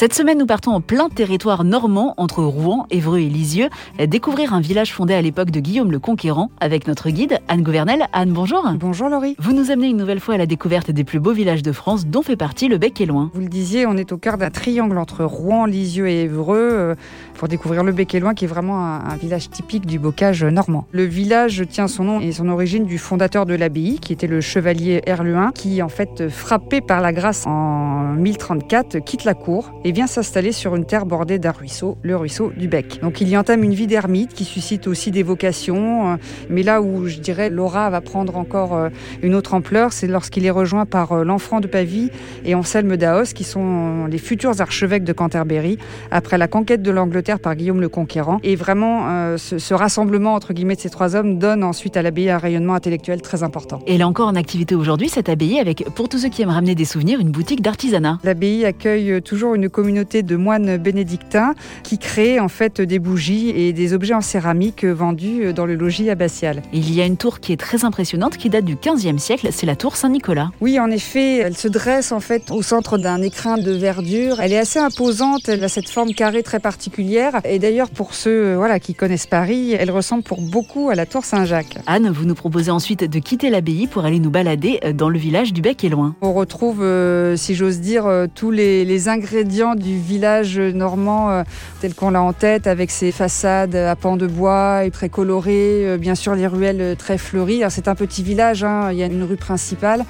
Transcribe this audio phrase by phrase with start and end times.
[0.00, 3.68] Cette semaine, nous partons en plein territoire normand entre Rouen, Évreux et Lisieux,
[4.06, 8.06] découvrir un village fondé à l'époque de Guillaume le Conquérant avec notre guide Anne Gouvernel.
[8.14, 8.66] Anne, bonjour.
[8.76, 9.36] Bonjour Laurie.
[9.38, 12.06] Vous nous amenez une nouvelle fois à la découverte des plus beaux villages de France
[12.06, 13.30] dont fait partie le Bec et Loin.
[13.34, 16.94] Vous le disiez, on est au cœur d'un triangle entre Rouen, Lisieux et Évreux euh,
[17.34, 20.86] pour découvrir le Bec et Loin qui est vraiment un, village typique du bocage normand.
[20.92, 24.40] Le village tient son nom et son origine du fondateur de l'abbaye qui était le
[24.40, 29.92] chevalier Herluin qui en fait frappé par la grâce en 1034 quitte la cour et
[29.92, 33.00] vient s'installer sur une terre bordée d'un ruisseau, le ruisseau du Bec.
[33.02, 36.16] Donc il y entame une vie d'ermite qui suscite aussi des vocations, euh,
[36.48, 38.88] mais là où je dirais l'aura va prendre encore euh,
[39.22, 42.10] une autre ampleur, c'est lorsqu'il est rejoint par euh, l'enfant de Pavie
[42.44, 45.78] et Anselme d'Aos, qui sont les futurs archevêques de Canterbury,
[46.10, 48.38] après la conquête de l'Angleterre par Guillaume le Conquérant.
[48.42, 52.38] Et vraiment, ce, rassemblement entre guillemets de ces trois hommes donne ensuite à l'abbaye un
[52.38, 53.80] rayonnement intellectuel très important.
[53.86, 56.50] Et elle est encore en activité aujourd'hui, cette abbaye, avec, pour tous ceux qui aiment
[56.50, 57.99] ramener des souvenirs, une boutique d'artisanat.
[58.24, 63.72] L'abbaye accueille toujours une communauté de moines bénédictins qui créent en fait des bougies et
[63.72, 66.62] des objets en céramique vendus dans le logis abbatial.
[66.72, 69.66] Il y a une tour qui est très impressionnante qui date du 15e siècle, c'est
[69.66, 70.50] la tour Saint-Nicolas.
[70.60, 74.40] Oui, en effet, elle se dresse en fait au centre d'un écrin de verdure.
[74.40, 78.54] Elle est assez imposante, elle a cette forme carrée très particulière et d'ailleurs pour ceux
[78.54, 81.78] voilà qui connaissent Paris, elle ressemble pour beaucoup à la tour Saint-Jacques.
[81.86, 85.52] Anne, vous nous proposez ensuite de quitter l'abbaye pour aller nous balader dans le village
[85.52, 86.14] du Bec et Loin.
[86.20, 91.42] On retrouve, euh, si j'ose dire, euh, tous les, ingrédients du village normand euh,
[91.80, 95.86] tel qu'on l'a en tête, avec ses façades à pans de bois et très colorées,
[95.86, 97.62] euh, bien sûr les ruelles très fleuries.
[97.70, 100.04] C'est un petit village, hein, il y a une rue principale.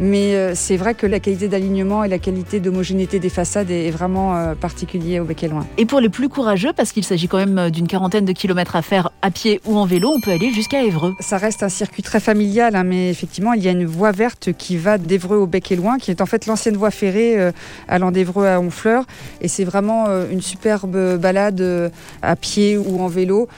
[0.00, 3.90] Mais euh, c'est vrai que la qualité d'alignement et la qualité d'homogénéité des façades est
[3.90, 5.66] vraiment euh, particulier au Bec et Loin.
[5.76, 8.76] Et pour les plus courageux, parce qu'il s'agit quand même euh, d'une quarantaine de kilomètres
[8.76, 11.14] à faire à pied ou en vélo, on peut aller jusqu'à Évreux.
[11.20, 14.54] Ça reste un circuit très familial, hein, mais effectivement, il y a une voie verte
[14.56, 17.50] qui va d'Évreux au Bec et Loin, qui est en fait l'ancienne voie ferrée
[17.86, 19.04] allant d'Évreux à Honfleur.
[19.42, 23.48] Et c'est vraiment une superbe balade à pied ou en vélo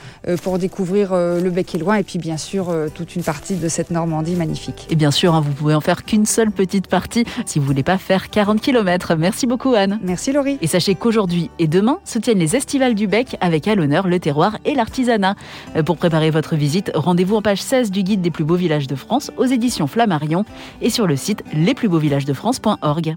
[0.41, 3.91] pour découvrir le Bec et Loin et puis bien sûr toute une partie de cette
[3.91, 4.87] Normandie magnifique.
[4.89, 7.83] Et bien sûr, hein, vous pouvez en faire qu'une seule petite partie si vous voulez
[7.83, 9.15] pas faire 40 km.
[9.15, 9.99] Merci beaucoup Anne.
[10.01, 10.57] Merci Laurie.
[10.61, 14.19] Et sachez qu'aujourd'hui et demain se tiennent les estivales du Bec avec à l'honneur le
[14.19, 15.35] terroir et l'artisanat.
[15.75, 18.87] Euh, pour préparer votre visite, rendez-vous en page 16 du guide des plus beaux villages
[18.87, 20.43] de France aux éditions Flammarion
[20.81, 23.15] et sur le site lesplusbeauxvillagesdefrance.org.